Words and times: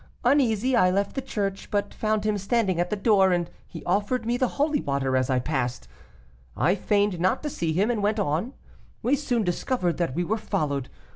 Uneasy, 0.23 0.75
I 0.75 0.89
left 0.89 1.13
the 1.13 1.21
church, 1.21 1.69
but 1.69 1.93
found 1.93 2.23
him 2.25 2.35
standing 2.39 2.79
at 2.79 2.89
the 2.89 2.95
door 2.95 3.31
and 3.31 3.51
he 3.67 3.85
offered 3.85 4.23
to 4.23 4.27
me 4.27 4.35
the 4.35 4.47
holy 4.57 4.81
water 4.81 5.15
as 5.15 5.29
I 5.29 5.37
passed. 5.37 5.87
I 6.57 6.73
feigned 6.73 7.19
not 7.19 7.43
to 7.43 7.51
see 7.51 7.71
him, 7.71 7.91
and 7.91 8.01
went 8.01 8.17
on. 8.19 8.55
We 9.03 9.15
soon 9.15 9.43
discovered 9.43 9.97
that 9.97 10.15
we 10.15 10.23
were 10.23 10.39
followed. 10.39 10.89